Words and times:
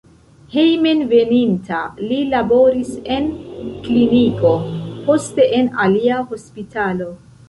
Hejmenveninta 0.51 1.81
li 2.11 2.17
laboris 2.31 2.89
en 3.15 3.27
kliniko, 3.87 4.53
poste 5.11 5.47
en 5.59 5.69
alia 5.85 6.17
hospitalo. 6.33 7.11